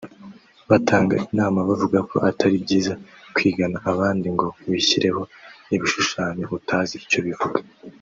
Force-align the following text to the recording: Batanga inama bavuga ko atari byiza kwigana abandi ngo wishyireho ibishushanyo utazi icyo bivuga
Batanga 0.69 1.13
inama 1.31 1.59
bavuga 1.69 1.99
ko 2.09 2.15
atari 2.29 2.55
byiza 2.63 2.93
kwigana 3.35 3.77
abandi 3.91 4.27
ngo 4.35 4.47
wishyireho 4.69 5.21
ibishushanyo 5.75 6.45
utazi 6.57 6.93
icyo 7.07 7.21
bivuga 7.27 7.59